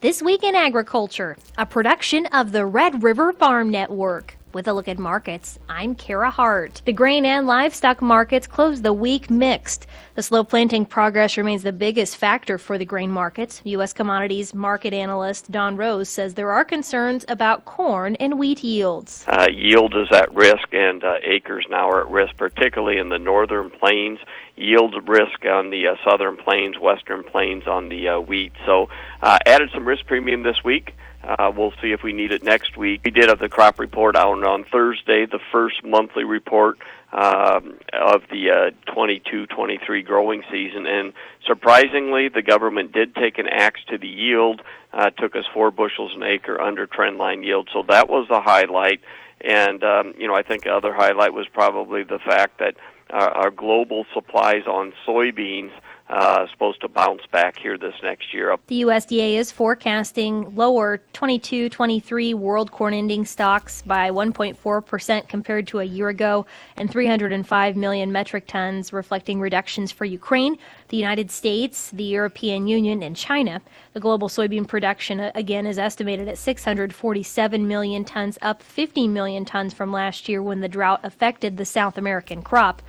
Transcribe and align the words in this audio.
This 0.00 0.22
Week 0.22 0.44
in 0.44 0.54
Agriculture, 0.54 1.36
a 1.56 1.66
production 1.66 2.26
of 2.26 2.52
the 2.52 2.64
Red 2.64 3.02
River 3.02 3.32
Farm 3.32 3.68
Network. 3.68 4.37
With 4.54 4.66
a 4.66 4.72
look 4.72 4.88
at 4.88 4.98
markets, 4.98 5.58
I'm 5.68 5.94
Kara 5.94 6.30
Hart. 6.30 6.80
The 6.86 6.92
grain 6.94 7.26
and 7.26 7.46
livestock 7.46 8.00
markets 8.00 8.46
closed 8.46 8.82
the 8.82 8.94
week 8.94 9.28
mixed. 9.28 9.86
The 10.14 10.22
slow 10.22 10.42
planting 10.42 10.86
progress 10.86 11.36
remains 11.36 11.64
the 11.64 11.72
biggest 11.72 12.16
factor 12.16 12.56
for 12.56 12.78
the 12.78 12.86
grain 12.86 13.10
markets. 13.10 13.60
U.S. 13.64 13.92
commodities 13.92 14.54
market 14.54 14.94
analyst 14.94 15.50
Don 15.50 15.76
Roose 15.76 16.08
says 16.08 16.32
there 16.32 16.50
are 16.50 16.64
concerns 16.64 17.26
about 17.28 17.66
corn 17.66 18.16
and 18.16 18.38
wheat 18.38 18.64
yields. 18.64 19.26
Uh, 19.28 19.48
yield 19.52 19.94
is 19.94 20.08
at 20.12 20.34
risk, 20.34 20.72
and 20.72 21.04
uh, 21.04 21.16
acres 21.24 21.66
now 21.68 21.90
are 21.90 22.00
at 22.00 22.10
risk, 22.10 22.34
particularly 22.38 22.98
in 22.98 23.10
the 23.10 23.18
northern 23.18 23.68
plains. 23.68 24.18
Yield 24.56 24.94
risk 25.06 25.44
on 25.44 25.68
the 25.68 25.88
uh, 25.88 25.96
southern 26.02 26.38
plains, 26.38 26.78
western 26.78 27.22
plains 27.22 27.66
on 27.66 27.90
the 27.90 28.08
uh, 28.08 28.18
wheat. 28.18 28.52
So, 28.64 28.88
uh, 29.20 29.38
added 29.44 29.68
some 29.74 29.86
risk 29.86 30.06
premium 30.06 30.42
this 30.42 30.64
week. 30.64 30.94
Uh, 31.22 31.52
we'll 31.54 31.72
see 31.82 31.92
if 31.92 32.02
we 32.02 32.12
need 32.12 32.32
it 32.32 32.42
next 32.42 32.76
week. 32.76 33.00
We 33.04 33.10
did 33.10 33.28
have 33.28 33.38
the 33.38 33.48
crop 33.48 33.78
report 33.78 34.16
out 34.16 34.42
on 34.44 34.64
Thursday, 34.64 35.26
the 35.26 35.40
first 35.50 35.84
monthly 35.84 36.24
report 36.24 36.78
um, 37.12 37.78
of 37.92 38.22
the 38.30 38.72
uh, 38.72 38.92
22-23 38.92 40.04
growing 40.04 40.42
season, 40.50 40.86
and 40.86 41.12
surprisingly, 41.46 42.28
the 42.28 42.42
government 42.42 42.92
did 42.92 43.14
take 43.14 43.38
an 43.38 43.48
axe 43.48 43.80
to 43.88 43.98
the 43.98 44.08
yield. 44.08 44.62
Uh, 44.92 45.10
took 45.10 45.36
us 45.36 45.44
four 45.52 45.70
bushels 45.70 46.12
an 46.14 46.22
acre 46.22 46.60
under 46.60 46.86
trendline 46.86 47.44
yield, 47.44 47.68
so 47.72 47.82
that 47.88 48.08
was 48.08 48.26
the 48.28 48.40
highlight. 48.40 49.00
And 49.40 49.82
um, 49.84 50.14
you 50.18 50.26
know, 50.26 50.34
I 50.34 50.42
think 50.42 50.64
the 50.64 50.70
other 50.70 50.94
highlight 50.94 51.32
was 51.32 51.46
probably 51.52 52.04
the 52.04 52.18
fact 52.18 52.58
that 52.58 52.74
our, 53.10 53.30
our 53.30 53.50
global 53.50 54.06
supplies 54.14 54.66
on 54.66 54.92
soybeans 55.06 55.70
uh, 56.08 56.46
supposed 56.50 56.80
to 56.80 56.88
bounce 56.88 57.22
back 57.30 57.58
here 57.58 57.76
this 57.76 57.94
next 58.02 58.32
year. 58.32 58.56
The 58.66 58.82
USDA 58.82 59.34
is 59.34 59.52
forecasting 59.52 60.54
lower 60.54 61.00
22 61.12 61.68
23 61.68 62.34
world 62.34 62.72
corn 62.72 62.94
ending 62.94 63.24
stocks 63.24 63.82
by 63.82 64.10
1.4% 64.10 65.28
compared 65.28 65.66
to 65.68 65.80
a 65.80 65.84
year 65.84 66.08
ago 66.08 66.46
and 66.76 66.90
305 66.90 67.76
million 67.76 68.10
metric 68.10 68.46
tons, 68.46 68.92
reflecting 68.92 69.40
reductions 69.40 69.92
for 69.92 70.04
Ukraine, 70.04 70.56
the 70.88 70.96
United 70.96 71.30
States, 71.30 71.90
the 71.90 72.04
European 72.04 72.66
Union, 72.66 73.02
and 73.02 73.14
China. 73.14 73.60
The 73.92 74.00
global 74.00 74.28
soybean 74.28 74.66
production, 74.66 75.20
uh, 75.20 75.32
again, 75.34 75.66
is 75.66 75.78
estimated 75.78 76.28
at 76.28 76.38
647 76.38 77.68
million 77.68 78.04
tons, 78.04 78.38
up 78.40 78.62
50 78.62 79.08
million 79.08 79.44
tons 79.44 79.74
from 79.74 79.92
last 79.92 80.28
year 80.28 80.42
when 80.42 80.60
the 80.60 80.68
drought 80.68 81.00
affected 81.02 81.56
the 81.56 81.64
South 81.64 81.98
American 81.98 82.42
crop. 82.42 82.80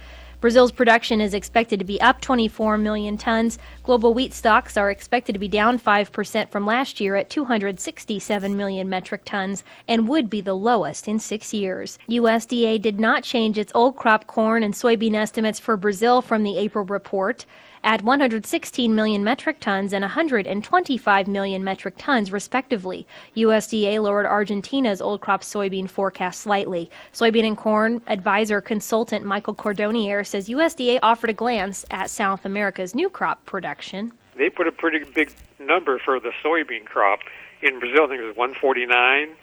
Brazil's 0.42 0.72
production 0.72 1.20
is 1.20 1.34
expected 1.34 1.80
to 1.80 1.86
be 1.86 2.00
up 2.00 2.22
24 2.22 2.78
million 2.78 3.18
tons. 3.18 3.60
Global 3.84 4.14
wheat 4.14 4.34
stocks 4.34 4.78
are 4.78 4.90
expected 4.90 5.34
to 5.34 5.40
be 5.40 5.50
down 5.50 5.78
5% 5.78 6.50
from 6.50 6.66
last 6.66 7.02
year 7.02 7.18
at 7.18 7.30
267 7.30 8.56
million 8.56 8.88
metric 8.88 9.24
tons 9.26 9.66
and 9.86 10.08
would 10.08 10.30
be 10.30 10.40
the 10.40 10.54
lowest 10.54 11.10
in 11.10 11.20
six 11.20 11.54
years. 11.54 12.00
USDA 12.08 12.82
did 12.82 13.02
not 13.02 13.24
change 13.24 13.58
its 13.58 13.74
old 13.76 13.98
crop 13.98 14.28
corn 14.28 14.64
and 14.64 14.74
soybean 14.74 15.14
estimates 15.14 15.60
for 15.60 15.76
Brazil 15.76 16.22
from 16.22 16.44
the 16.44 16.58
April 16.58 16.86
report 16.86 17.46
at 17.84 18.02
116 18.02 18.94
million 18.94 19.24
metric 19.24 19.60
tons 19.60 19.94
and 19.94 20.04
125 20.04 21.28
million 21.28 21.64
metric 21.64 21.96
tons, 21.98 22.32
respectively. 22.32 23.08
USDA 23.36 24.02
lowered 24.02 24.26
Argentina's 24.26 25.02
old 25.02 25.22
crop 25.22 25.42
soybean 25.42 25.90
forecast 25.90 26.42
slightly. 26.42 26.90
Soybean 27.14 27.48
and 27.48 27.58
corn 27.58 28.02
advisor 28.08 28.62
consultant 28.62 29.26
Michael 29.26 29.56
Cordonnier 29.56 30.26
says 30.26 30.50
USDA 30.50 31.00
offered 31.04 31.30
a 31.30 31.34
glance 31.34 31.86
at 31.92 32.10
South 32.10 32.46
America's 32.46 32.96
new 32.96 33.10
crop 33.10 33.46
production. 33.46 34.12
They 34.36 34.50
put 34.50 34.68
a 34.68 34.72
pretty 34.72 35.04
big 35.04 35.34
number 35.60 36.00
for 36.00 36.20
the 36.20 36.32
soybean 36.44 36.86
crop. 36.86 37.20
In 37.62 37.80
Brazil, 37.80 38.06
I 38.06 38.08
think 38.08 38.22
it 38.22 38.26
was 38.26 38.38
149 38.38 39.36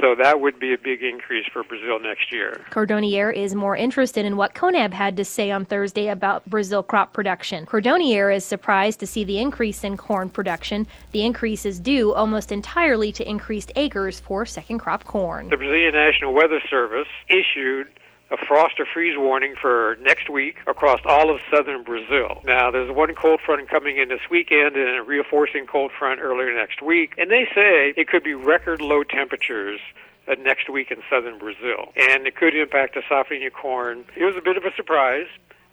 so 0.00 0.14
that 0.14 0.40
would 0.40 0.58
be 0.58 0.72
a 0.72 0.78
big 0.78 1.02
increase 1.02 1.46
for 1.52 1.64
Brazil 1.64 1.98
next 1.98 2.30
year. 2.30 2.60
Cordonnier 2.70 3.34
is 3.34 3.54
more 3.54 3.76
interested 3.76 4.24
in 4.24 4.36
what 4.36 4.54
CONAB 4.54 4.92
had 4.92 5.16
to 5.16 5.24
say 5.24 5.50
on 5.50 5.64
Thursday 5.64 6.08
about 6.08 6.48
Brazil 6.48 6.82
crop 6.82 7.12
production. 7.12 7.66
Cordonnier 7.66 8.34
is 8.34 8.44
surprised 8.44 9.00
to 9.00 9.06
see 9.06 9.24
the 9.24 9.38
increase 9.38 9.82
in 9.82 9.96
corn 9.96 10.30
production. 10.30 10.86
The 11.12 11.24
increase 11.24 11.66
is 11.66 11.80
due 11.80 12.12
almost 12.12 12.52
entirely 12.52 13.10
to 13.12 13.28
increased 13.28 13.72
acres 13.76 14.20
for 14.20 14.46
second 14.46 14.78
crop 14.78 15.04
corn. 15.04 15.48
The 15.48 15.56
Brazilian 15.56 15.94
National 15.94 16.32
Weather 16.32 16.60
Service 16.68 17.08
issued 17.28 17.88
a 18.30 18.36
frost 18.36 18.78
or 18.78 18.86
freeze 18.86 19.16
warning 19.18 19.54
for 19.60 19.96
next 20.00 20.30
week 20.30 20.56
across 20.66 21.00
all 21.04 21.34
of 21.34 21.40
southern 21.50 21.82
Brazil. 21.82 22.40
Now, 22.44 22.70
there's 22.70 22.90
one 22.90 23.14
cold 23.14 23.40
front 23.44 23.68
coming 23.68 23.98
in 23.98 24.08
this 24.08 24.20
weekend 24.30 24.76
and 24.76 24.96
a 24.96 25.02
reinforcing 25.02 25.66
cold 25.66 25.90
front 25.98 26.20
earlier 26.20 26.54
next 26.54 26.80
week, 26.80 27.14
and 27.18 27.30
they 27.30 27.46
say 27.54 27.92
it 27.96 28.08
could 28.08 28.22
be 28.22 28.34
record 28.34 28.80
low 28.80 29.02
temperatures 29.02 29.80
uh, 30.28 30.34
next 30.40 30.70
week 30.70 30.90
in 30.90 30.98
southern 31.10 31.38
Brazil, 31.38 31.92
and 31.96 32.26
it 32.26 32.36
could 32.36 32.54
impact 32.54 32.94
the 32.94 33.02
safrinha 33.10 33.52
corn. 33.52 34.04
It 34.16 34.24
was 34.24 34.36
a 34.36 34.42
bit 34.42 34.56
of 34.56 34.64
a 34.64 34.74
surprise 34.76 35.26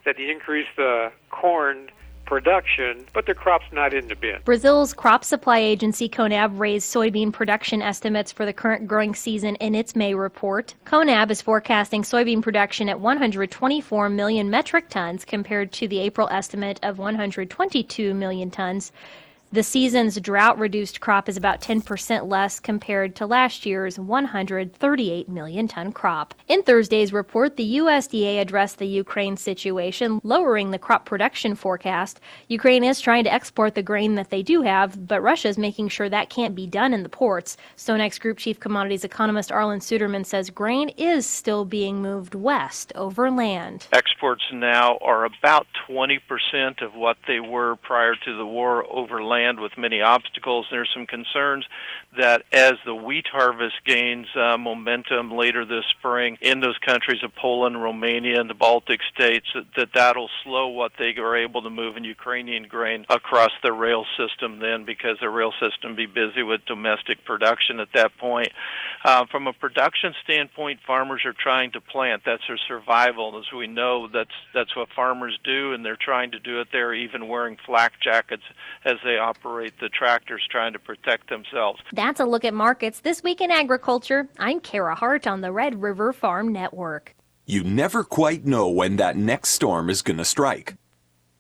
that 0.06 0.18
the 0.18 0.32
increased 0.32 0.80
uh, 0.80 1.10
corn 1.30 1.90
production, 2.28 3.06
but 3.14 3.26
their 3.26 3.34
crop's 3.34 3.66
not 3.72 3.94
in 3.94 4.08
the 4.08 4.16
bin. 4.16 4.40
Brazil's 4.46 4.94
crop 4.94 5.24
supply 5.24 5.58
agency 5.58 6.08
CONAB 6.08 6.60
raised 6.60 6.94
soybean 6.94 7.34
production 7.34 7.82
estimates 7.82 8.32
for 8.32 8.46
the 8.46 8.54
current 8.54 8.88
growing 8.88 9.16
season 9.16 9.56
in 9.56 9.74
its 9.74 9.96
May 9.96 10.14
report. 10.14 10.76
CONAB 10.86 11.32
is 11.32 11.42
forecasting 11.42 12.04
soybean 12.04 12.44
production 12.44 12.90
at 12.90 13.00
124 13.00 14.10
million 14.10 14.50
metric 14.52 14.90
tons 14.90 15.26
compared 15.26 15.72
to 15.72 15.88
the 15.88 16.00
April 16.00 16.28
estimate 16.30 16.80
of 16.84 17.00
122 17.00 18.14
million 18.14 18.52
tons. 18.52 18.92
The 19.50 19.64
season's 19.64 20.20
drought 20.20 20.60
reduced 20.60 21.00
crop 21.00 21.30
is 21.30 21.38
about 21.38 21.62
10% 21.62 22.28
less 22.28 22.60
compared 22.60 23.16
to 23.16 23.26
last 23.26 23.66
year's 23.66 23.98
138 23.98 25.30
million 25.30 25.70
ton 25.70 25.94
crop. 25.94 26.34
In 26.50 26.64
Thursday's 26.64 27.14
report, 27.14 27.56
the 27.56 27.78
USDA 27.78 28.42
addressed 28.42 28.78
the 28.78 28.86
Ukraine 28.88 29.38
situation, 29.38 30.20
lowering 30.22 30.72
the 30.72 30.78
crop 30.78 31.06
production 31.06 31.56
forecast. 31.56 32.20
Ukraine 32.50 32.84
is 32.84 33.00
trying 33.00 33.24
to 33.24 33.32
export 33.32 33.74
the 33.74 33.82
grain 33.82 34.16
that 34.16 34.32
they 34.32 34.44
do 34.44 34.64
have, 34.64 35.08
but 35.08 35.22
Russia 35.22 35.48
is 35.48 35.58
making 35.58 35.88
sure 35.88 36.10
that 36.10 36.30
can't 36.30 36.54
be 36.54 36.68
done 36.68 36.94
in 36.94 37.04
the 37.04 37.10
ports. 37.10 37.56
StoneX 37.78 38.20
Group 38.20 38.40
Chief 38.40 38.60
Commodities 38.60 39.06
Economist 39.06 39.50
Arlen 39.50 39.80
Suderman 39.80 40.26
says 40.26 40.50
grain 40.50 40.90
is 40.98 41.26
still 41.26 41.64
being 41.64 42.02
moved 42.02 42.36
west 42.36 42.92
over 42.96 43.32
land. 43.32 43.88
Exports 43.94 44.44
now 44.52 44.98
are 44.98 45.24
about 45.24 45.68
20% 45.90 46.20
of 46.82 46.96
what 46.96 47.16
they 47.30 47.40
were 47.40 47.78
prior 47.78 48.14
to 48.26 48.38
the 48.38 48.46
war 48.46 48.86
over 48.94 49.24
land 49.24 49.37
land 49.38 49.60
with 49.60 49.78
many 49.78 50.02
obstacles. 50.02 50.66
There's 50.72 50.90
some 50.94 51.06
concerns 51.06 51.66
that 52.18 52.44
as 52.52 52.74
the 52.86 52.96
wheat 52.96 53.28
harvest 53.32 53.76
gains 53.86 54.28
uh, 54.36 54.58
momentum 54.58 55.32
later 55.32 55.66
this 55.66 55.86
spring 55.98 56.38
in 56.42 56.60
those 56.60 56.78
countries 56.80 57.24
of 57.24 57.36
Poland, 57.36 57.82
Romania, 57.82 58.40
and 58.40 58.50
the 58.50 58.56
Baltic 58.56 59.02
states, 59.14 59.48
that 59.76 59.90
that'll 59.94 60.30
slow 60.44 60.68
what 60.68 60.94
they 60.98 61.14
are 61.18 61.38
able 61.38 61.62
to 61.62 61.70
move 61.70 61.98
in 61.98 62.04
Ukrainian 62.04 62.64
grain 62.64 63.06
across 63.10 63.52
the 63.64 63.72
rail 63.72 64.06
system 64.18 64.60
then 64.60 64.86
because 64.86 65.18
the 65.22 65.30
rail 65.30 65.54
system 65.60 65.96
be 65.96 66.06
busy 66.06 66.44
with 66.44 66.62
domestic 66.66 67.24
production 67.26 67.80
at 67.80 67.90
that 67.94 68.18
point. 68.18 68.50
Uh, 69.04 69.26
from 69.32 69.48
a 69.48 69.54
production 69.54 70.14
standpoint, 70.24 70.80
farmers 70.86 71.22
are 71.26 71.34
trying 71.34 71.72
to 71.72 71.82
plant. 71.82 72.24
That's 72.26 72.42
their 72.48 72.58
survival. 72.68 73.38
As 73.38 73.46
we 73.56 73.68
know, 73.68 74.08
that's 74.08 74.32
that's 74.54 74.76
what 74.76 74.90
farmers 74.96 75.38
do, 75.44 75.74
and 75.74 75.86
they're 75.86 75.98
trying 76.00 76.32
to 76.32 76.40
do 76.40 76.60
it 76.60 76.70
there, 76.72 76.94
even 76.94 77.28
wearing 77.28 77.58
flak 77.66 77.94
jackets 78.02 78.44
as 78.86 78.96
they 79.04 79.18
operate 79.18 79.74
the 79.80 79.90
tractors, 79.90 80.42
trying 80.50 80.74
to 80.74 80.80
protect 80.80 81.30
themselves. 81.30 81.80
That's 81.94 82.20
a 82.20 82.26
look 82.26 82.44
at 82.44 82.54
markets 82.54 83.02
this 83.02 83.24
week 83.24 83.40
in 83.40 83.52
agriculture. 83.52 84.28
I'm 84.40 84.60
Kara 84.60 84.96
Hart 84.96 85.28
on 85.28 85.42
the 85.42 85.52
Red 85.52 85.82
River 85.82 86.12
Farm 86.12 86.52
Network. 86.52 87.16
You 87.46 87.64
never 87.64 88.04
quite 88.04 88.46
know 88.46 88.68
when 88.68 88.98
that 88.98 89.16
next 89.16 89.50
storm 89.50 89.90
is 89.90 90.02
going 90.02 90.18
to 90.18 90.26
strike. 90.26 90.76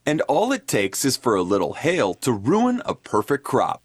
And 0.05 0.21
all 0.21 0.53
it 0.53 0.67
takes 0.67 1.03
is 1.03 1.17
for 1.17 1.35
a 1.35 1.41
little 1.41 1.73
hail 1.73 2.13
to 2.13 2.31
ruin 2.31 2.81
a 2.85 2.95
perfect 2.95 3.43
crop. 3.43 3.81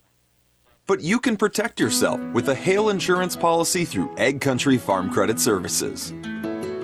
But 0.88 1.00
you 1.00 1.20
can 1.20 1.37
protect 1.37 1.78
yourself 1.78 2.20
with 2.32 2.49
a 2.49 2.55
hail 2.55 2.88
insurance 2.88 3.37
policy 3.37 3.84
through 3.84 4.12
AgCountry 4.17 4.81
Farm 4.81 5.11
Credit 5.11 5.38
Services. 5.38 6.12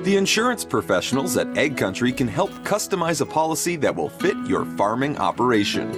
The 0.05 0.15
insurance 0.17 0.65
professionals 0.65 1.37
at 1.37 1.49
AgCountry 1.49 2.17
can 2.17 2.29
help 2.29 2.50
customize 2.62 3.21
a 3.21 3.27
policy 3.27 3.75
that 3.77 3.95
will 3.95 4.09
fit 4.09 4.37
your 4.47 4.65
farming 4.77 5.19
operation. 5.19 5.91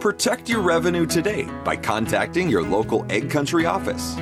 Protect 0.00 0.48
your 0.48 0.60
revenue 0.60 1.06
today 1.06 1.44
by 1.64 1.76
contacting 1.76 2.48
your 2.48 2.62
local 2.62 3.04
AgCountry 3.04 3.68
office. 3.70 4.16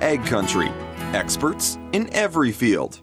AgCountry, 0.00 0.72
experts 1.12 1.76
in 1.92 2.10
every 2.14 2.52
field. 2.52 3.02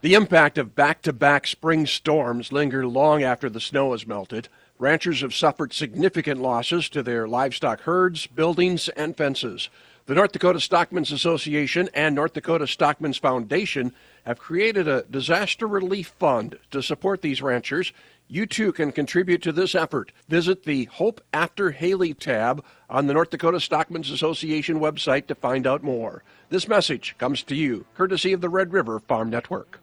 The 0.00 0.14
impact 0.14 0.58
of 0.58 0.74
back 0.74 1.02
to 1.02 1.12
back 1.12 1.46
spring 1.46 1.86
storms 1.86 2.50
linger 2.50 2.84
long 2.84 3.22
after 3.22 3.48
the 3.48 3.60
snow 3.60 3.92
has 3.92 4.08
melted. 4.08 4.48
Ranchers 4.82 5.20
have 5.20 5.32
suffered 5.32 5.72
significant 5.72 6.42
losses 6.42 6.88
to 6.88 7.04
their 7.04 7.28
livestock 7.28 7.82
herds, 7.82 8.26
buildings, 8.26 8.88
and 8.88 9.16
fences. 9.16 9.68
The 10.06 10.16
North 10.16 10.32
Dakota 10.32 10.58
Stockmen's 10.58 11.12
Association 11.12 11.88
and 11.94 12.16
North 12.16 12.32
Dakota 12.32 12.66
Stockmen's 12.66 13.16
Foundation 13.16 13.94
have 14.26 14.40
created 14.40 14.88
a 14.88 15.04
disaster 15.08 15.68
relief 15.68 16.08
fund 16.18 16.58
to 16.72 16.82
support 16.82 17.22
these 17.22 17.40
ranchers 17.40 17.92
You 18.26 18.44
too 18.44 18.72
can 18.72 18.90
contribute 18.90 19.40
to 19.42 19.52
this 19.52 19.76
effort. 19.76 20.10
Visit 20.28 20.64
the 20.64 20.86
Hope 20.86 21.20
After 21.32 21.70
Haley 21.70 22.12
tab 22.12 22.64
on 22.90 23.06
the 23.06 23.14
North 23.14 23.30
Dakota 23.30 23.60
Stockmen's 23.60 24.10
Association 24.10 24.80
website 24.80 25.28
to 25.28 25.36
find 25.36 25.64
out 25.64 25.84
more. 25.84 26.24
This 26.48 26.66
message 26.66 27.14
comes 27.18 27.44
to 27.44 27.54
you 27.54 27.86
courtesy 27.94 28.32
of 28.32 28.40
the 28.40 28.48
Red 28.48 28.72
River 28.72 28.98
Farm 28.98 29.30
Network. 29.30 29.81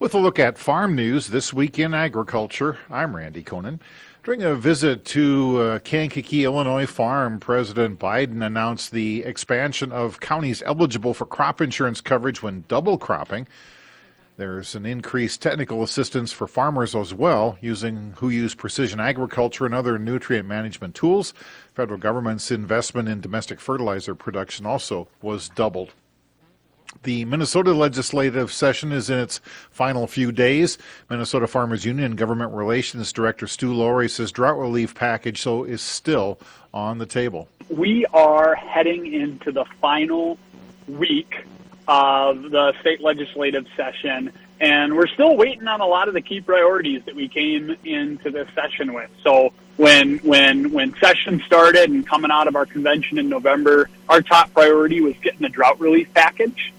With 0.00 0.14
a 0.14 0.18
look 0.18 0.38
at 0.38 0.56
farm 0.56 0.94
news 0.94 1.26
this 1.26 1.52
week 1.52 1.78
in 1.78 1.92
agriculture, 1.92 2.78
I'm 2.88 3.14
Randy 3.14 3.42
Koenen. 3.42 3.80
During 4.24 4.42
a 4.42 4.54
visit 4.54 5.04
to 5.04 5.58
uh, 5.58 5.78
Kankakee, 5.80 6.44
Illinois 6.44 6.86
farm, 6.86 7.38
President 7.38 7.98
Biden 7.98 8.42
announced 8.42 8.92
the 8.92 9.22
expansion 9.24 9.92
of 9.92 10.18
counties 10.18 10.62
eligible 10.64 11.12
for 11.12 11.26
crop 11.26 11.60
insurance 11.60 12.00
coverage 12.00 12.42
when 12.42 12.64
double 12.66 12.96
cropping. 12.96 13.46
There's 14.38 14.74
an 14.74 14.86
increased 14.86 15.42
technical 15.42 15.82
assistance 15.82 16.32
for 16.32 16.46
farmers 16.46 16.96
as 16.96 17.12
well, 17.12 17.58
using 17.60 18.14
who 18.16 18.30
use 18.30 18.54
precision 18.54 19.00
agriculture 19.00 19.66
and 19.66 19.74
other 19.74 19.98
nutrient 19.98 20.48
management 20.48 20.94
tools. 20.94 21.34
Federal 21.74 21.98
government's 21.98 22.50
investment 22.50 23.06
in 23.06 23.20
domestic 23.20 23.60
fertilizer 23.60 24.14
production 24.14 24.64
also 24.64 25.08
was 25.20 25.50
doubled. 25.50 25.92
The 27.02 27.24
Minnesota 27.24 27.72
legislative 27.72 28.52
session 28.52 28.92
is 28.92 29.10
in 29.10 29.18
its 29.18 29.40
final 29.70 30.06
few 30.06 30.32
days. 30.32 30.76
Minnesota 31.08 31.46
Farmers 31.46 31.84
Union 31.84 32.16
Government 32.16 32.52
Relations 32.52 33.12
Director 33.12 33.46
Stu 33.46 33.72
Lourey 33.72 34.10
says 34.10 34.32
drought 34.32 34.58
relief 34.58 34.94
package 34.94 35.40
so 35.40 35.64
is 35.64 35.80
still 35.80 36.38
on 36.74 36.98
the 36.98 37.06
table. 37.06 37.48
We 37.68 38.04
are 38.06 38.54
heading 38.54 39.12
into 39.12 39.52
the 39.52 39.64
final 39.80 40.36
week 40.88 41.46
of 41.86 42.50
the 42.50 42.74
state 42.80 43.00
legislative 43.00 43.66
session, 43.76 44.32
and 44.60 44.94
we're 44.96 45.06
still 45.06 45.36
waiting 45.36 45.68
on 45.68 45.80
a 45.80 45.86
lot 45.86 46.08
of 46.08 46.14
the 46.14 46.20
key 46.20 46.40
priorities 46.40 47.02
that 47.04 47.14
we 47.14 47.28
came 47.28 47.76
into 47.84 48.30
this 48.30 48.48
session 48.54 48.92
with. 48.92 49.10
So 49.22 49.52
when 49.76 50.18
when 50.18 50.70
when 50.72 50.94
session 50.98 51.42
started 51.46 51.88
and 51.88 52.06
coming 52.06 52.30
out 52.30 52.46
of 52.46 52.56
our 52.56 52.66
convention 52.66 53.18
in 53.18 53.28
November, 53.28 53.88
our 54.08 54.20
top 54.20 54.52
priority 54.52 55.00
was 55.00 55.14
getting 55.22 55.40
the 55.40 55.48
drought 55.48 55.80
relief 55.80 56.12
package. 56.12 56.74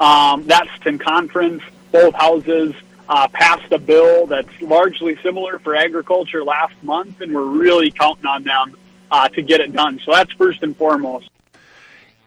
Um, 0.00 0.44
that's 0.46 0.86
in 0.86 0.98
conference. 0.98 1.62
Both 1.92 2.14
houses 2.14 2.74
uh, 3.08 3.28
passed 3.28 3.70
a 3.72 3.78
bill 3.78 4.26
that's 4.26 4.60
largely 4.60 5.16
similar 5.22 5.58
for 5.58 5.76
agriculture 5.76 6.42
last 6.42 6.74
month, 6.82 7.20
and 7.20 7.34
we're 7.34 7.44
really 7.44 7.90
counting 7.90 8.26
on 8.26 8.42
them 8.42 8.76
uh, 9.10 9.28
to 9.28 9.42
get 9.42 9.60
it 9.60 9.72
done. 9.72 10.00
So 10.04 10.12
that's 10.12 10.32
first 10.32 10.62
and 10.62 10.76
foremost. 10.76 11.30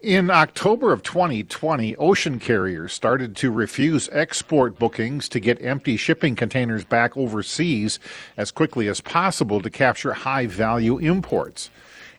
In 0.02 0.30
October 0.30 0.94
of 0.94 1.02
2020, 1.02 1.96
ocean 1.96 2.40
carriers 2.40 2.94
started 2.94 3.36
to 3.38 3.52
refuse 3.52 4.08
export 4.12 4.78
bookings 4.78 5.28
to 5.30 5.40
get 5.40 5.62
empty 5.62 5.98
shipping 5.98 6.36
containers 6.36 6.86
back 6.86 7.18
overseas 7.18 8.00
as 8.38 8.52
quickly 8.52 8.88
as 8.88 9.02
possible 9.02 9.60
to 9.60 9.72
capture 9.72 10.14
high 10.14 10.46
value 10.46 11.00
imports. 11.00 11.72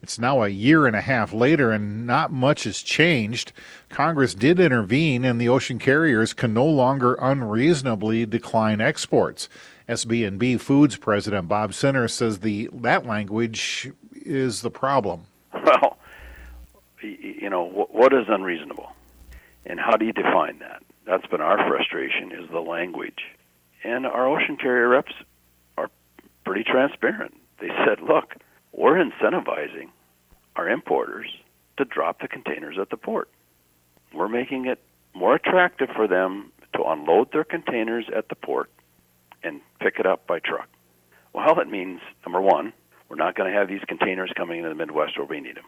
It's 0.03 0.19
now 0.19 0.43
a 0.43 0.49
year 0.49 0.87
and 0.87 0.95
a 0.95 1.01
half 1.01 1.33
later, 1.33 1.73
and 1.73 2.07
not 2.07 2.33
much 2.33 2.65
has 2.65 2.83
changed. 2.83 3.53
Congress 3.89 4.35
did 4.35 4.61
intervene, 4.61 5.25
and 5.25 5.41
the 5.41 5.49
ocean 5.49 5.79
carriers 5.79 6.33
can 6.33 6.55
no 6.55 6.67
longer 6.67 7.15
unreasonably 7.15 8.27
decline 8.27 8.81
exports. 8.81 9.49
SB&B 9.89 10.59
Foods 10.59 10.97
President 10.97 11.49
Bob 11.49 11.73
Sinner 11.75 12.09
says 12.09 12.41
the 12.41 12.69
that 12.73 13.07
language 13.07 13.91
is 14.13 14.63
the 14.63 14.71
problem. 14.71 15.23
Well, 15.53 15.99
you 17.03 17.49
know, 17.49 17.65
what 17.91 18.13
is 18.13 18.27
unreasonable, 18.29 18.93
and 19.65 19.81
how 19.81 19.97
do 19.97 20.05
you 20.05 20.13
define 20.13 20.59
that? 20.59 20.83
That's 21.07 21.27
been 21.27 21.41
our 21.41 21.57
frustration 21.67 22.33
is 22.33 22.51
the 22.51 22.61
language, 22.61 23.23
and 23.83 24.07
our 24.07 24.27
ocean 24.29 24.57
carrier 24.57 24.89
reps 24.89 25.15
are 25.79 25.91
pretty 26.45 26.65
transparent. 26.65 27.35
They 27.61 27.69
said, 27.87 28.01
look 28.03 28.35
we're 28.79 28.95
incentivizing 28.95 29.89
our 30.55 30.69
importers 30.69 31.27
to 31.77 31.85
drop 31.85 32.21
the 32.21 32.29
containers 32.29 32.77
at 32.81 32.91
the 32.91 32.97
port. 32.97 33.29
We're 34.15 34.29
making 34.29 34.67
it 34.67 34.81
more 35.15 35.35
attractive 35.35 35.89
for 35.95 36.07
them 36.07 36.53
to 36.75 36.85
unload 36.85 37.33
their 37.33 37.45
containers 37.45 38.07
at 38.17 38.29
the 38.29 38.37
port 38.37 38.71
and 39.43 39.61
pick 39.81 39.99
it 39.99 40.07
up 40.07 40.27
by 40.27 40.39
truck. 40.39 40.69
Well, 41.33 41.59
it 41.61 41.69
means 41.69 42.01
number 42.25 42.41
one, 42.41 42.73
we're 43.09 43.17
not 43.17 43.35
going 43.35 43.53
to 43.53 43.59
have 43.59 43.69
these 43.69 43.83
containers 43.89 44.31
coming 44.37 44.59
into 44.59 44.69
the 44.69 44.75
Midwest 44.75 45.19
where 45.19 45.27
we 45.27 45.41
need 45.41 45.57
them, 45.57 45.65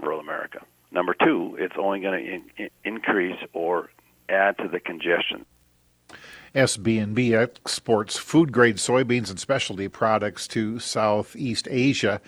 rural 0.00 0.20
America. 0.20 0.64
Number 0.92 1.14
two, 1.14 1.56
it's 1.58 1.74
only 1.76 2.00
going 2.00 2.24
to 2.24 2.62
in- 2.64 2.70
increase 2.84 3.38
or 3.52 3.90
add 4.28 4.56
to 4.58 4.68
the 4.68 4.78
congestion. 4.78 5.44
SB&B 6.54 7.34
exports 7.34 8.18
food 8.18 8.52
grade 8.52 8.76
soybeans 8.76 9.30
and 9.30 9.40
specialty 9.40 9.88
products 9.88 10.46
to 10.48 10.78
Southeast 10.78 11.66
Asia 11.70 12.20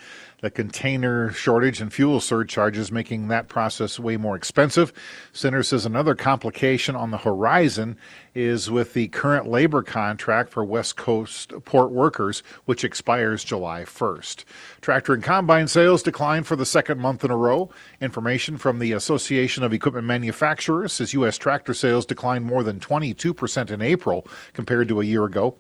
the 0.45 0.51
container 0.51 1.33
shortage 1.33 1.81
and 1.81 1.91
fuel 1.91 2.21
surcharges 2.21 2.93
making 2.93 3.29
that 3.29 3.49
process 3.49 3.99
way 3.99 4.19
more 4.19 4.37
expensive. 4.37 4.93
Sinner 5.33 5.63
says 5.63 5.87
another 5.87 6.15
complication 6.15 6.95
on 6.95 7.11
the 7.11 7.17
horizon 7.17 7.97
is 8.35 8.71
with 8.71 8.93
the 8.93 9.09
current 9.09 9.47
labor 9.47 9.83
contract 9.83 10.51
for 10.51 10.63
West 10.63 10.97
Coast 10.97 11.55
port 11.65 11.93
workers, 11.93 12.43
which 12.67 12.85
expires 12.85 13.43
July 13.43 13.85
1st. 13.85 14.45
Tractor 14.83 15.15
and 15.15 15.23
combine 15.23 15.67
sales 15.67 16.03
declined 16.03 16.47
for 16.47 16.57
the 16.57 16.67
second 16.67 17.01
month 17.01 17.25
in 17.25 17.31
a 17.31 17.37
row. 17.37 17.71
Information 18.03 18.59
from 18.59 18.81
the 18.81 18.93
Association 18.93 19.65
of 19.65 19.73
Equipment 19.73 20.07
Manufacturers 20.07 20.93
says 20.93 21.15
U.S. 21.15 21.39
tractor 21.39 21.73
sales 21.73 22.05
declined 22.05 22.45
more 22.45 22.63
than 22.63 22.79
22% 22.81 23.71
in 23.71 23.81
April 23.81 24.27
compared 24.53 24.89
to 24.89 25.01
a 25.01 25.05
year 25.05 25.25
ago. 25.25 25.57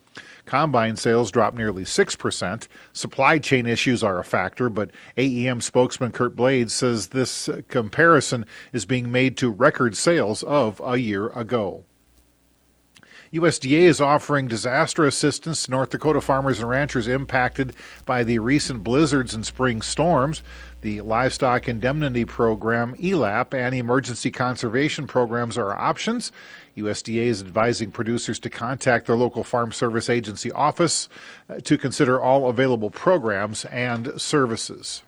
Combine 0.47 0.97
sales 0.97 1.31
dropped 1.31 1.57
nearly 1.57 1.85
6%. 1.85 2.69
Supply 2.93 3.39
chain 3.39 3.67
issues 3.67 4.03
are 4.03 4.19
a 4.19 4.25
factor, 4.25 4.69
but 4.69 4.91
AEM 5.17 5.63
spokesman 5.63 6.13
Kurt 6.13 6.37
Blades 6.37 6.75
says 6.75 7.09
this 7.09 7.49
comparison 7.69 8.45
is 8.73 8.85
being 8.85 9.11
made 9.11 9.37
to 9.39 9.51
record 9.51 9.97
sales 9.97 10.43
of 10.43 10.81
a 10.85 10.97
year 10.97 11.29
ago. 11.29 11.85
USDA 13.35 13.81
is 13.81 14.01
offering 14.01 14.47
disaster 14.47 15.05
assistance 15.05 15.65
to 15.65 15.71
North 15.73 15.91
Dakota 15.91 16.21
farmers 16.21 16.61
and 16.61 16.69
ranchers 16.69 17.09
impacted 17.09 17.75
by 18.07 18.23
the 18.23 18.39
recent 18.39 18.85
blizzards 18.85 19.35
and 19.35 19.45
spring 19.45 19.83
storms. 19.83 20.41
The 20.83 21.01
Livestock 21.01 21.69
Indemnity 21.69 22.25
Program, 22.25 22.95
ELAP, 22.95 23.53
and 23.53 23.75
Emergency 23.75 24.31
Conservation 24.31 25.09
Programs 25.09 25.59
are 25.59 25.73
options. 25.73 26.31
USDA 26.77 27.25
is 27.25 27.41
advising 27.41 27.91
producers 27.91 28.39
to 28.39 28.51
contact 28.51 29.09
their 29.09 29.17
local 29.17 29.43
Farm 29.43 29.73
Service 29.73 30.09
Agency 30.09 30.53
office 30.53 31.09
uh, 31.51 31.59
to 31.65 31.77
consider 31.77 32.21
all 32.21 32.49
available 32.49 32.91
programs 32.91 33.65
and 33.65 34.13
services. 34.17 35.03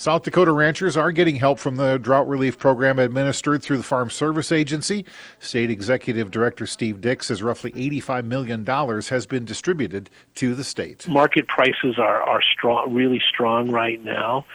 South 0.00 0.22
Dakota 0.22 0.50
ranchers 0.50 0.96
are 0.96 1.12
getting 1.12 1.36
help 1.36 1.58
from 1.58 1.76
the 1.76 1.98
drought 1.98 2.26
relief 2.26 2.58
program 2.58 2.98
administered 2.98 3.62
through 3.62 3.76
the 3.76 3.82
Farm 3.82 4.08
Service 4.08 4.50
Agency. 4.50 5.04
State 5.40 5.70
Executive 5.70 6.30
Director 6.30 6.64
Steve 6.64 7.02
Dix 7.02 7.26
says 7.26 7.42
roughly 7.42 7.70
$85 7.72 8.24
million 8.24 8.64
has 8.64 9.26
been 9.26 9.44
distributed 9.44 10.08
to 10.36 10.54
the 10.54 10.64
state. 10.64 11.06
Market 11.06 11.48
prices 11.48 11.98
are, 11.98 12.22
are 12.22 12.40
strong, 12.40 12.94
really 12.94 13.20
strong 13.28 13.70
right 13.70 14.02
now, 14.02 14.46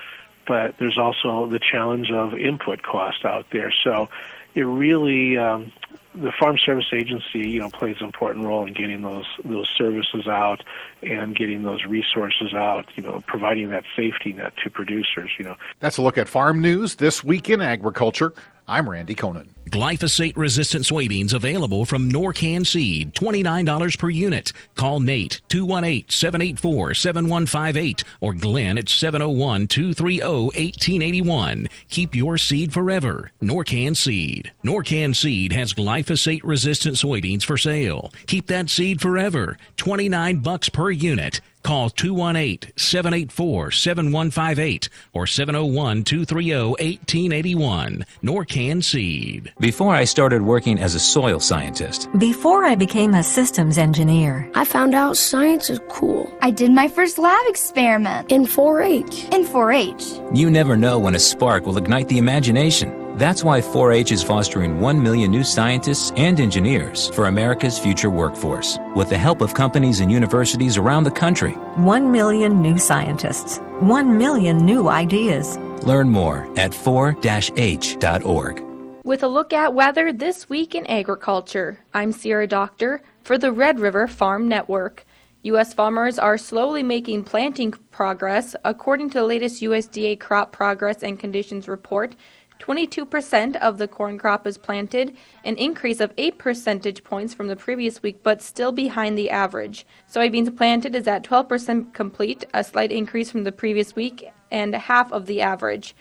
but 0.47 0.79
there's 0.79 0.97
also 0.97 1.47
the 1.47 1.59
challenge 1.59 2.09
of 2.09 2.33
input 2.33 2.81
cost 2.81 3.23
out 3.23 3.45
there. 3.51 3.71
So 3.83 4.09
it 4.55 4.63
really 4.63 5.37
um, 5.37 5.71
the 6.15 6.31
Farm 6.39 6.57
Service 6.57 6.87
Agency, 6.93 7.49
you 7.49 7.59
know, 7.59 7.69
plays 7.69 7.97
an 7.99 8.05
important 8.05 8.45
role 8.45 8.65
in 8.65 8.73
getting 8.73 9.01
those 9.01 9.25
those 9.43 9.69
services 9.77 10.27
out 10.27 10.63
and 11.01 11.35
getting 11.35 11.63
those 11.63 11.85
resources 11.85 12.53
out. 12.53 12.85
You 12.95 13.03
know, 13.03 13.23
providing 13.27 13.69
that 13.69 13.83
safety 13.95 14.33
net 14.33 14.53
to 14.63 14.69
producers. 14.69 15.31
You 15.37 15.45
know, 15.45 15.55
that's 15.79 15.97
a 15.97 16.01
look 16.01 16.17
at 16.17 16.27
farm 16.27 16.61
news 16.61 16.95
this 16.95 17.23
week 17.23 17.49
in 17.49 17.61
agriculture. 17.61 18.33
I'm 18.67 18.89
Randy 18.89 19.13
Koenen. 19.13 19.49
Glyphosate 19.69 20.35
resistant 20.35 20.85
soybeans 20.85 21.33
available 21.33 21.85
from 21.85 22.11
Norcan 22.11 22.65
Seed, 22.65 23.13
$29 23.13 23.99
per 23.99 24.09
unit. 24.09 24.53
Call 24.75 24.99
Nate 24.99 25.41
218 25.49 26.09
784 26.09 26.93
7158 26.95 28.03
or 28.21 28.33
Glenn 28.33 28.77
at 28.77 28.89
701 28.89 29.67
230 29.67 30.21
1881. 30.21 31.67
Keep 31.89 32.15
your 32.15 32.37
seed 32.37 32.73
forever. 32.73 33.31
Norcan 33.41 33.95
Seed. 33.95 34.51
Norcan 34.63 35.15
Seed 35.15 35.51
has 35.53 35.73
glyphosate 35.73 36.41
resistant 36.43 36.95
soybeans 36.95 37.43
for 37.43 37.57
sale. 37.57 38.11
Keep 38.25 38.47
that 38.47 38.69
seed 38.69 38.99
forever. 38.99 39.57
29 39.77 40.37
bucks 40.37 40.69
per 40.69 40.89
unit. 40.89 41.41
Call 41.65 41.89
218 41.89 42.73
784 42.75 43.71
7158 43.71 44.87
or 45.13 45.25
701 45.25 46.03
230 46.03 46.53
1881. 46.53 48.05
Norcan 48.23 48.83
Seed. 48.83 49.51
Before 49.59 49.95
I 49.95 50.03
started 50.03 50.43
working 50.43 50.77
as 50.77 50.93
a 50.93 50.99
soil 50.99 51.39
scientist, 51.39 52.07
before 52.19 52.65
I 52.65 52.75
became 52.75 53.15
a 53.15 53.23
systems 53.23 53.79
engineer, 53.79 54.47
I 54.53 54.63
found 54.63 54.93
out 54.93 55.17
science 55.17 55.71
is 55.71 55.79
cool. 55.89 56.31
I 56.39 56.51
did 56.51 56.69
my 56.69 56.87
first 56.87 57.17
lab 57.17 57.43
experiment 57.47 58.31
in 58.31 58.45
4 58.45 58.83
H. 58.83 59.25
In 59.31 59.43
4 59.43 59.71
H. 59.71 60.03
You 60.35 60.51
never 60.51 60.77
know 60.77 60.99
when 60.99 61.15
a 61.15 61.19
spark 61.19 61.65
will 61.65 61.79
ignite 61.79 62.09
the 62.09 62.19
imagination 62.19 63.04
That's 63.15 63.45
why 63.45 63.61
4 63.61 63.93
H 63.93 64.11
is 64.11 64.21
fostering 64.21 64.81
1 64.81 65.01
million 65.01 65.31
new 65.31 65.45
scientists 65.45 66.11
and 66.17 66.37
engineers 66.37 67.07
for 67.11 67.27
America's 67.27 67.79
future 67.79 68.09
workforce 68.09 68.77
with 68.93 69.07
the 69.07 69.17
help 69.17 69.39
of 69.39 69.53
companies 69.53 70.01
and 70.01 70.11
universities 70.11 70.75
around 70.75 71.05
the 71.05 71.11
country. 71.11 71.51
1 71.77 72.11
million 72.11 72.61
new 72.61 72.77
scientists. 72.77 73.59
1 73.79 74.17
million 74.17 74.57
new 74.57 74.89
ideas. 74.89 75.57
Learn 75.83 76.09
more 76.09 76.39
at 76.59 76.71
4-h.org. 76.71 78.63
With 79.05 79.23
a 79.23 79.29
look 79.29 79.53
at 79.53 79.73
weather 79.73 80.11
this 80.11 80.49
week 80.49 80.75
in 80.75 80.85
agriculture, 80.87 81.79
I'm 81.93 82.11
Sierra 82.11 82.47
Doctor 82.47 83.01
for 83.23 83.37
the 83.37 83.53
Red 83.53 83.79
River 83.79 84.07
Farm 84.07 84.49
Network. 84.49 85.05
U.S. 85.43 85.73
farmers 85.73 86.17
are 86.19 86.37
slowly 86.37 86.83
making 86.83 87.23
planting 87.23 87.71
progress. 87.91 88.55
According 88.65 89.11
to 89.11 89.19
the 89.19 89.25
latest 89.25 89.61
USDA 89.61 90.19
Crop 90.19 90.51
Progress 90.51 91.03
and 91.03 91.19
Conditions 91.19 91.67
Report, 91.67 92.15
22% 92.59 93.55
of 93.57 93.77
the 93.77 93.87
corn 93.87 94.17
crop 94.17 94.47
is 94.47 94.57
planted, 94.57 95.15
an 95.43 95.55
increase 95.57 95.99
of 95.99 96.13
8 96.17 96.37
percentage 96.37 97.03
points 97.03 97.33
from 97.33 97.47
the 97.47 97.55
previous 97.55 98.01
week, 98.01 98.23
but 98.23 98.41
still 98.41 98.71
behind 98.71 99.17
the 99.17 99.29
average. 99.29 99.85
Soybeans 100.11 100.55
planted 100.55 100.95
is 100.95 101.07
at 101.07 101.23
12% 101.23 101.93
complete, 101.93 102.45
a 102.53 102.63
slight 102.63 102.91
increase 102.91 103.29
from 103.29 103.43
the 103.43 103.51
previous 103.51 103.95
week, 103.95 104.29
and 104.51 104.73
half 104.73 105.11
of 105.11 105.25
the 105.25 105.41
average. 105.41 105.95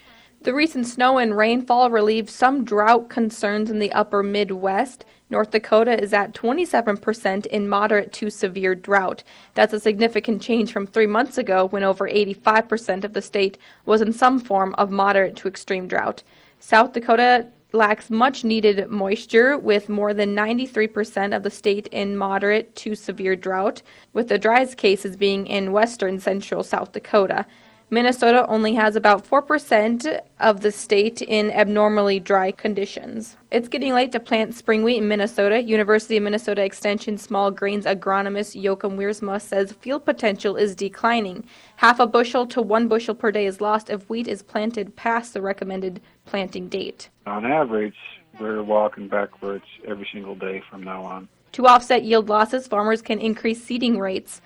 The 0.45 0.53
recent 0.53 0.85
snow 0.85 1.17
and 1.17 1.35
rainfall 1.35 1.89
relieved 1.89 2.29
some 2.29 2.63
drought 2.63 3.09
concerns 3.09 3.71
in 3.71 3.79
the 3.79 3.91
upper 3.93 4.21
Midwest. 4.21 5.03
North 5.31 5.49
Dakota 5.49 5.99
is 5.99 6.13
at 6.13 6.35
27% 6.35 7.47
in 7.47 7.67
moderate 7.67 8.13
to 8.13 8.29
severe 8.29 8.75
drought. 8.75 9.23
That's 9.55 9.73
a 9.73 9.79
significant 9.79 10.43
change 10.43 10.71
from 10.71 10.85
three 10.85 11.07
months 11.07 11.39
ago 11.39 11.65
when 11.65 11.81
over 11.81 12.07
85% 12.07 13.03
of 13.03 13.13
the 13.13 13.23
state 13.23 13.57
was 13.87 14.01
in 14.01 14.13
some 14.13 14.39
form 14.39 14.75
of 14.77 14.91
moderate 14.91 15.35
to 15.37 15.47
extreme 15.47 15.87
drought. 15.87 16.21
South 16.59 16.93
Dakota 16.93 17.47
lacks 17.71 18.09
much 18.09 18.43
needed 18.43 18.89
moisture, 18.89 19.57
with 19.57 19.89
more 19.89 20.13
than 20.13 20.35
93% 20.35 21.35
of 21.35 21.43
the 21.43 21.49
state 21.49 21.87
in 21.87 22.15
moderate 22.17 22.75
to 22.77 22.95
severe 22.95 23.35
drought, 23.35 23.81
with 24.13 24.29
the 24.29 24.37
driest 24.37 24.77
cases 24.77 25.15
being 25.17 25.45
in 25.45 25.71
western 25.71 26.19
central 26.19 26.63
South 26.63 26.93
Dakota. 26.93 27.45
Minnesota 27.91 28.47
only 28.47 28.73
has 28.73 28.95
about 28.95 29.27
4% 29.27 30.19
of 30.39 30.61
the 30.61 30.71
state 30.71 31.21
in 31.21 31.51
abnormally 31.51 32.19
dry 32.19 32.51
conditions. 32.51 33.37
It's 33.51 33.67
getting 33.67 33.93
late 33.93 34.11
to 34.13 34.19
plant 34.19 34.55
spring 34.55 34.81
wheat 34.83 34.97
in 34.97 35.07
Minnesota. 35.07 35.61
University 35.61 36.17
of 36.17 36.23
Minnesota 36.23 36.63
Extension 36.63 37.17
small 37.17 37.51
grains 37.51 37.85
agronomist 37.85 38.59
Jochum 38.61 38.97
Wiersma 38.97 39.39
says 39.39 39.73
field 39.73 40.03
potential 40.03 40.55
is 40.55 40.73
declining. 40.75 41.45
Half 41.75 41.99
a 41.99 42.07
bushel 42.07 42.47
to 42.47 42.61
one 42.61 42.87
bushel 42.87 43.13
per 43.13 43.31
day 43.31 43.45
is 43.45 43.61
lost 43.61 43.91
if 43.91 44.09
wheat 44.09 44.27
is 44.27 44.41
planted 44.41 44.95
past 44.95 45.35
the 45.35 45.41
recommended 45.41 46.01
planting 46.25 46.67
date. 46.67 47.09
On 47.27 47.45
average, 47.45 47.95
we're 48.39 48.63
walking 48.63 49.07
backwards 49.07 49.65
every 49.87 50.07
single 50.11 50.35
day 50.35 50.63
from 50.69 50.81
now 50.81 51.03
on. 51.03 51.27
To 51.53 51.67
offset 51.67 52.03
yield 52.03 52.27
losses, 52.27 52.67
farmers 52.67 53.01
can 53.01 53.19
increase 53.19 53.63
seeding 53.63 53.99
rates. 53.99 54.41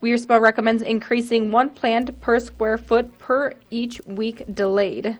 Wiersma 0.00 0.40
recommends 0.40 0.82
increasing 0.82 1.50
one 1.50 1.70
plant 1.70 2.20
per 2.20 2.38
square 2.38 2.78
foot 2.78 3.18
per 3.18 3.52
each 3.70 4.00
week 4.06 4.44
delayed. 4.54 5.18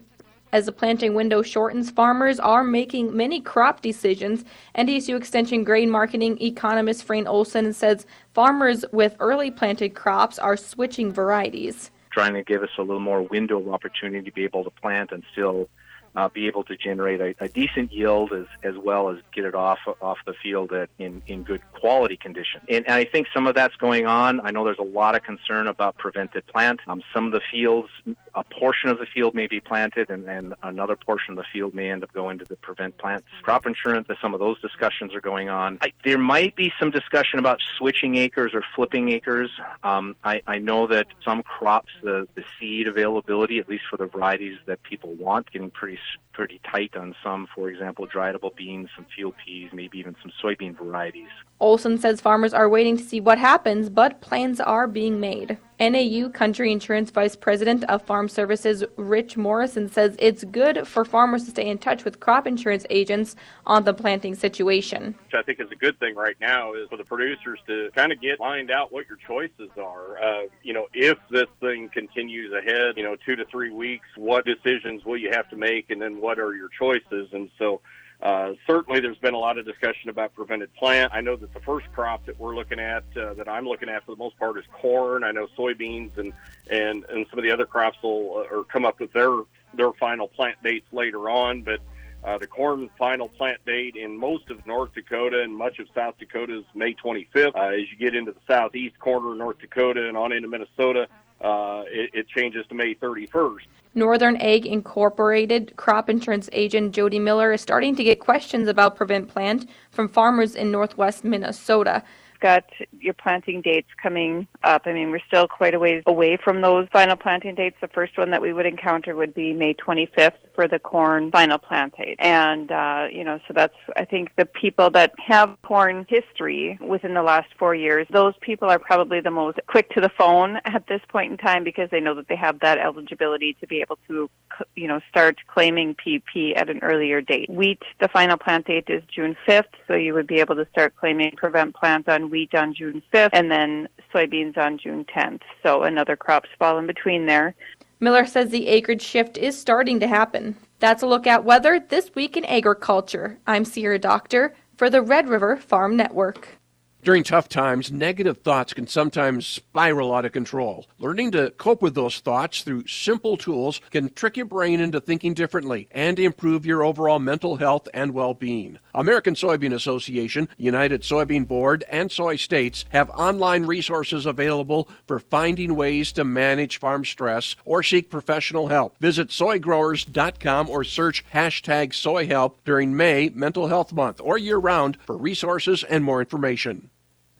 As 0.52 0.66
the 0.66 0.72
planting 0.72 1.14
window 1.14 1.42
shortens, 1.42 1.90
farmers 1.90 2.38
are 2.38 2.62
making 2.62 3.14
many 3.14 3.40
crop 3.40 3.82
decisions. 3.82 4.44
NDSU 4.76 5.16
Extension 5.16 5.64
grain 5.64 5.90
marketing 5.90 6.40
economist 6.40 7.02
Frayne 7.02 7.26
Olson 7.26 7.72
says 7.72 8.06
farmers 8.34 8.84
with 8.92 9.16
early 9.18 9.50
planted 9.50 9.96
crops 9.96 10.38
are 10.38 10.56
switching 10.56 11.12
varieties. 11.12 11.90
Trying 12.12 12.34
to 12.34 12.44
give 12.44 12.62
us 12.62 12.70
a 12.78 12.82
little 12.82 13.00
more 13.00 13.22
window 13.22 13.58
of 13.58 13.68
opportunity 13.68 14.24
to 14.24 14.32
be 14.32 14.44
able 14.44 14.62
to 14.62 14.70
plant 14.70 15.10
and 15.10 15.24
still 15.32 15.68
uh, 16.16 16.28
be 16.28 16.46
able 16.46 16.64
to 16.64 16.76
generate 16.76 17.20
a, 17.20 17.34
a, 17.44 17.48
decent 17.48 17.92
yield 17.92 18.32
as, 18.32 18.46
as 18.62 18.76
well 18.76 19.08
as 19.08 19.18
get 19.34 19.44
it 19.44 19.54
off 19.54 19.78
off 20.00 20.18
the 20.26 20.34
field 20.42 20.72
at, 20.72 20.88
in, 20.98 21.22
in 21.26 21.42
good 21.42 21.60
quality 21.72 22.16
condition. 22.16 22.60
And, 22.68 22.86
and, 22.86 22.94
I 22.94 23.04
think 23.04 23.28
some 23.32 23.46
of 23.46 23.54
that's 23.54 23.76
going 23.76 24.06
on. 24.06 24.40
I 24.44 24.50
know 24.50 24.64
there's 24.64 24.78
a 24.78 24.82
lot 24.82 25.14
of 25.14 25.22
concern 25.22 25.66
about 25.66 25.96
prevented 25.96 26.46
plant. 26.46 26.80
Um, 26.86 27.02
some 27.14 27.26
of 27.26 27.32
the 27.32 27.40
fields, 27.50 27.88
a 28.34 28.44
portion 28.44 28.90
of 28.90 28.98
the 28.98 29.06
field 29.06 29.34
may 29.34 29.46
be 29.46 29.60
planted, 29.60 30.10
and, 30.10 30.28
and 30.28 30.54
another 30.62 30.96
portion 30.96 31.32
of 31.32 31.36
the 31.36 31.44
field 31.52 31.74
may 31.74 31.90
end 31.90 32.02
up 32.02 32.12
going 32.12 32.38
to 32.38 32.44
the 32.44 32.56
prevent 32.56 32.98
plants. 32.98 33.26
Crop 33.42 33.66
insurance, 33.66 34.08
some 34.20 34.34
of 34.34 34.40
those 34.40 34.60
discussions 34.60 35.14
are 35.14 35.20
going 35.20 35.48
on. 35.48 35.78
I, 35.80 35.92
there 36.04 36.18
might 36.18 36.56
be 36.56 36.72
some 36.78 36.90
discussion 36.90 37.38
about 37.38 37.60
switching 37.76 38.16
acres 38.16 38.52
or 38.54 38.62
flipping 38.74 39.10
acres. 39.10 39.50
Um, 39.82 40.16
I, 40.24 40.42
I 40.46 40.58
know 40.58 40.86
that 40.88 41.06
some 41.24 41.42
crops, 41.42 41.92
the, 42.02 42.26
the 42.34 42.44
seed 42.58 42.88
availability, 42.88 43.58
at 43.58 43.68
least 43.68 43.84
for 43.90 43.96
the 43.96 44.06
varieties 44.06 44.58
that 44.66 44.82
people 44.82 45.14
want, 45.14 45.50
getting 45.52 45.70
pretty 45.70 45.97
pretty 46.32 46.60
tight 46.70 46.96
on 46.96 47.14
some, 47.22 47.48
for 47.54 47.68
example, 47.68 48.06
dry 48.06 48.28
edible 48.28 48.52
beans, 48.56 48.88
some 48.94 49.06
field 49.14 49.34
peas, 49.44 49.70
maybe 49.72 49.98
even 49.98 50.14
some 50.22 50.32
soybean 50.42 50.76
varieties. 50.76 51.28
Olson 51.60 51.98
says 51.98 52.20
farmers 52.20 52.54
are 52.54 52.68
waiting 52.68 52.96
to 52.96 53.02
see 53.02 53.20
what 53.20 53.38
happens, 53.38 53.90
but 53.90 54.20
plans 54.20 54.60
are 54.60 54.86
being 54.86 55.18
made. 55.18 55.58
NAU 55.80 56.28
Country 56.30 56.72
Insurance 56.72 57.10
Vice 57.10 57.36
President 57.36 57.84
of 57.84 58.02
Farm 58.02 58.28
Services 58.28 58.82
Rich 58.96 59.36
Morrison 59.36 59.88
says 59.88 60.16
it's 60.18 60.42
good 60.44 60.88
for 60.88 61.04
farmers 61.04 61.44
to 61.44 61.50
stay 61.52 61.68
in 61.68 61.78
touch 61.78 62.04
with 62.04 62.18
crop 62.18 62.46
insurance 62.48 62.84
agents 62.90 63.36
on 63.64 63.84
the 63.84 63.94
planting 63.94 64.34
situation. 64.34 65.14
Which 65.24 65.34
I 65.34 65.42
think 65.42 65.60
is 65.60 65.70
a 65.70 65.76
good 65.76 65.98
thing 66.00 66.16
right 66.16 66.36
now 66.40 66.74
is 66.74 66.88
for 66.88 66.96
the 66.96 67.04
producers 67.04 67.60
to 67.68 67.90
kind 67.94 68.10
of 68.10 68.20
get 68.20 68.40
lined 68.40 68.72
out 68.72 68.92
what 68.92 69.06
your 69.08 69.18
choices 69.18 69.70
are. 69.80 70.18
Uh, 70.20 70.42
you 70.64 70.72
know, 70.72 70.86
if 70.94 71.16
this 71.30 71.46
thing 71.60 71.88
continues 71.90 72.52
ahead, 72.52 72.96
you 72.96 73.04
know, 73.04 73.16
two 73.24 73.36
to 73.36 73.44
three 73.44 73.70
weeks, 73.70 74.06
what 74.16 74.44
decisions 74.44 75.04
will 75.04 75.16
you 75.16 75.30
have 75.30 75.48
to 75.50 75.56
make, 75.56 75.90
and 75.90 76.02
then 76.02 76.20
what 76.20 76.40
are 76.40 76.54
your 76.54 76.70
choices? 76.76 77.28
And 77.32 77.50
so 77.56 77.80
uh, 78.20 78.54
certainly, 78.66 78.98
there's 78.98 79.18
been 79.18 79.34
a 79.34 79.38
lot 79.38 79.58
of 79.58 79.64
discussion 79.64 80.10
about 80.10 80.34
prevented 80.34 80.74
plant. 80.74 81.12
I 81.14 81.20
know 81.20 81.36
that 81.36 81.54
the 81.54 81.60
first 81.60 81.86
crop 81.92 82.26
that 82.26 82.38
we're 82.38 82.54
looking 82.54 82.80
at, 82.80 83.04
uh, 83.16 83.34
that 83.34 83.48
I'm 83.48 83.64
looking 83.64 83.88
at 83.88 84.04
for 84.04 84.12
the 84.12 84.18
most 84.18 84.36
part, 84.38 84.58
is 84.58 84.64
corn. 84.72 85.22
I 85.22 85.30
know 85.30 85.46
soybeans 85.56 86.18
and 86.18 86.32
and 86.68 87.04
and 87.04 87.26
some 87.30 87.38
of 87.38 87.44
the 87.44 87.52
other 87.52 87.66
crops 87.66 87.96
will 88.02 88.44
uh, 88.50 88.56
or 88.56 88.64
come 88.64 88.84
up 88.84 88.98
with 88.98 89.12
their 89.12 89.30
their 89.74 89.92
final 89.92 90.26
plant 90.26 90.60
dates 90.64 90.86
later 90.92 91.30
on. 91.30 91.62
But 91.62 91.78
uh, 92.24 92.38
the 92.38 92.48
corn 92.48 92.90
final 92.98 93.28
plant 93.28 93.64
date 93.64 93.94
in 93.94 94.18
most 94.18 94.50
of 94.50 94.66
North 94.66 94.92
Dakota 94.94 95.40
and 95.40 95.56
much 95.56 95.78
of 95.78 95.86
South 95.94 96.18
Dakota 96.18 96.58
is 96.58 96.64
May 96.74 96.94
25th. 96.94 97.54
Uh, 97.54 97.74
as 97.74 97.82
you 97.92 97.96
get 98.00 98.16
into 98.16 98.32
the 98.32 98.40
southeast 98.48 98.98
corner 98.98 99.30
of 99.30 99.38
North 99.38 99.60
Dakota 99.60 100.08
and 100.08 100.16
on 100.16 100.32
into 100.32 100.48
Minnesota, 100.48 101.06
it, 101.40 102.10
it 102.12 102.28
changes 102.28 102.66
to 102.66 102.74
May 102.74 102.96
31st. 102.96 103.60
Northern 103.98 104.36
Ag 104.36 104.64
Incorporated 104.64 105.76
crop 105.76 106.08
insurance 106.08 106.48
agent 106.52 106.94
Jody 106.94 107.18
Miller 107.18 107.52
is 107.52 107.60
starting 107.60 107.96
to 107.96 108.04
get 108.04 108.20
questions 108.20 108.68
about 108.68 108.94
Prevent 108.94 109.28
Plant 109.28 109.68
from 109.90 110.08
farmers 110.08 110.54
in 110.54 110.70
northwest 110.70 111.24
Minnesota 111.24 112.04
got 112.40 112.64
your 113.00 113.14
planting 113.14 113.62
dates 113.62 113.88
coming 114.02 114.46
up. 114.62 114.82
I 114.86 114.92
mean, 114.92 115.10
we're 115.10 115.20
still 115.26 115.48
quite 115.48 115.74
a 115.74 115.78
ways 115.78 116.02
away 116.06 116.36
from 116.42 116.60
those 116.60 116.88
final 116.92 117.16
planting 117.16 117.54
dates. 117.54 117.76
The 117.80 117.88
first 117.88 118.16
one 118.18 118.30
that 118.30 118.42
we 118.42 118.52
would 118.52 118.66
encounter 118.66 119.14
would 119.16 119.34
be 119.34 119.52
May 119.52 119.74
25th 119.74 120.32
for 120.54 120.68
the 120.68 120.78
corn 120.78 121.30
final 121.30 121.58
plant 121.58 121.96
date. 121.96 122.16
And, 122.18 122.70
uh, 122.70 123.06
you 123.12 123.24
know, 123.24 123.38
so 123.46 123.54
that's, 123.54 123.74
I 123.96 124.04
think 124.04 124.30
the 124.36 124.46
people 124.46 124.90
that 124.90 125.12
have 125.18 125.56
corn 125.62 126.06
history 126.08 126.78
within 126.80 127.14
the 127.14 127.22
last 127.22 127.48
four 127.58 127.74
years, 127.74 128.06
those 128.10 128.34
people 128.40 128.68
are 128.68 128.78
probably 128.78 129.20
the 129.20 129.30
most 129.30 129.58
quick 129.66 129.90
to 129.90 130.00
the 130.00 130.10
phone 130.18 130.56
at 130.64 130.86
this 130.88 131.00
point 131.08 131.32
in 131.32 131.38
time 131.38 131.64
because 131.64 131.88
they 131.90 132.00
know 132.00 132.14
that 132.14 132.28
they 132.28 132.36
have 132.36 132.60
that 132.60 132.78
eligibility 132.78 133.56
to 133.60 133.66
be 133.66 133.80
able 133.80 133.98
to, 134.08 134.28
you 134.74 134.88
know, 134.88 135.00
start 135.08 135.38
claiming 135.46 135.94
PP 135.94 136.56
at 136.56 136.68
an 136.68 136.80
earlier 136.82 137.20
date. 137.20 137.48
Wheat, 137.48 137.82
the 138.00 138.08
final 138.08 138.36
plant 138.36 138.66
date 138.66 138.84
is 138.88 139.02
June 139.14 139.36
5th, 139.46 139.64
so 139.86 139.94
you 139.94 140.14
would 140.14 140.26
be 140.26 140.40
able 140.40 140.56
to 140.56 140.66
start 140.70 140.94
claiming 140.96 141.32
prevent 141.36 141.74
plant 141.74 142.08
on 142.08 142.27
wheat 142.30 142.54
on 142.54 142.74
June 142.74 143.02
5th, 143.12 143.30
and 143.32 143.50
then 143.50 143.88
soybeans 144.12 144.56
on 144.56 144.78
June 144.78 145.04
10th. 145.04 145.42
So 145.62 145.82
another 145.82 146.16
crops 146.16 146.48
fall 146.58 146.78
in 146.78 146.86
between 146.86 147.26
there. 147.26 147.54
Miller 148.00 148.26
says 148.26 148.50
the 148.50 148.68
acreage 148.68 149.02
shift 149.02 149.36
is 149.36 149.58
starting 149.58 149.98
to 150.00 150.06
happen. 150.06 150.56
That's 150.78 151.02
a 151.02 151.06
look 151.06 151.26
at 151.26 151.44
weather 151.44 151.80
this 151.80 152.14
week 152.14 152.36
in 152.36 152.44
agriculture. 152.44 153.38
I'm 153.46 153.64
Sierra 153.64 153.98
Doctor 153.98 154.54
for 154.76 154.88
the 154.88 155.02
Red 155.02 155.28
River 155.28 155.56
Farm 155.56 155.96
Network. 155.96 156.57
During 157.04 157.22
tough 157.22 157.48
times, 157.48 157.92
negative 157.92 158.38
thoughts 158.38 158.74
can 158.74 158.88
sometimes 158.88 159.46
spiral 159.46 160.12
out 160.12 160.24
of 160.24 160.32
control. 160.32 160.86
Learning 160.98 161.30
to 161.30 161.50
cope 161.52 161.80
with 161.80 161.94
those 161.94 162.18
thoughts 162.18 162.62
through 162.62 162.88
simple 162.88 163.36
tools 163.36 163.80
can 163.90 164.12
trick 164.12 164.36
your 164.36 164.46
brain 164.46 164.80
into 164.80 165.00
thinking 165.00 165.32
differently 165.32 165.88
and 165.92 166.18
improve 166.18 166.66
your 166.66 166.82
overall 166.82 167.20
mental 167.20 167.56
health 167.56 167.88
and 167.94 168.12
well 168.12 168.34
being. 168.34 168.78
American 168.94 169.34
Soybean 169.34 169.72
Association, 169.72 170.48
United 170.58 171.02
Soybean 171.02 171.46
Board, 171.46 171.84
and 171.88 172.10
Soy 172.10 172.34
States 172.34 172.84
have 172.90 173.08
online 173.10 173.64
resources 173.64 174.26
available 174.26 174.88
for 175.06 175.20
finding 175.20 175.76
ways 175.76 176.10
to 176.12 176.24
manage 176.24 176.78
farm 176.80 177.04
stress 177.04 177.54
or 177.64 177.82
seek 177.82 178.10
professional 178.10 178.68
help. 178.68 178.98
Visit 178.98 179.28
soygrowers.com 179.28 180.68
or 180.68 180.82
search 180.82 181.24
hashtag 181.32 181.92
soyhelp 181.92 182.56
during 182.64 182.96
May 182.96 183.30
Mental 183.30 183.68
Health 183.68 183.92
Month 183.92 184.20
or 184.20 184.36
year 184.36 184.58
round 184.58 184.98
for 185.06 185.16
resources 185.16 185.84
and 185.84 186.04
more 186.04 186.20
information. 186.20 186.90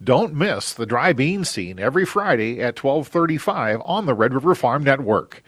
Don't 0.02 0.32
miss 0.32 0.74
the 0.74 0.86
dry 0.86 1.12
bean 1.12 1.44
scene 1.44 1.80
every 1.80 2.06
Friday 2.06 2.60
at 2.60 2.82
1235 2.82 3.82
on 3.84 4.06
the 4.06 4.14
Red 4.14 4.32
River 4.32 4.54
Farm 4.54 4.84
Network. 4.84 5.42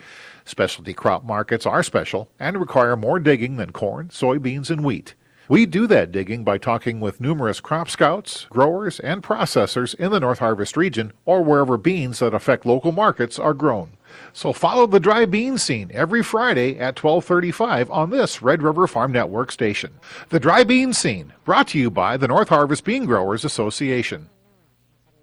Specialty 0.44 0.92
crop 0.92 1.24
markets 1.24 1.66
are 1.66 1.84
special 1.84 2.28
and 2.40 2.58
require 2.58 2.96
more 2.96 3.20
digging 3.20 3.58
than 3.58 3.70
corn, 3.70 4.08
soybeans, 4.08 4.68
and 4.68 4.82
wheat. 4.82 5.14
We 5.48 5.66
do 5.66 5.86
that 5.86 6.10
digging 6.10 6.42
by 6.42 6.58
talking 6.58 6.98
with 6.98 7.20
numerous 7.20 7.60
crop 7.60 7.88
scouts, 7.88 8.46
growers, 8.50 8.98
and 8.98 9.22
processors 9.22 9.94
in 9.94 10.10
the 10.10 10.18
North 10.18 10.40
Harvest 10.40 10.76
region 10.76 11.12
or 11.24 11.44
wherever 11.44 11.76
beans 11.76 12.18
that 12.18 12.34
affect 12.34 12.66
local 12.66 12.90
markets 12.90 13.38
are 13.38 13.54
grown. 13.54 13.92
So 14.32 14.52
follow 14.52 14.88
the 14.88 14.98
dry 14.98 15.26
bean 15.26 15.58
scene 15.58 15.92
every 15.94 16.24
Friday 16.24 16.72
at 16.72 17.00
1235 17.00 17.88
on 17.92 18.10
this 18.10 18.42
Red 18.42 18.62
River 18.62 18.88
Farm 18.88 19.12
Network 19.12 19.52
station. 19.52 19.92
The 20.30 20.40
dry 20.40 20.64
bean 20.64 20.92
scene, 20.92 21.34
brought 21.44 21.68
to 21.68 21.78
you 21.78 21.88
by 21.88 22.16
the 22.16 22.28
North 22.28 22.48
Harvest 22.48 22.82
Bean 22.82 23.04
Growers 23.04 23.44
Association. 23.44 24.28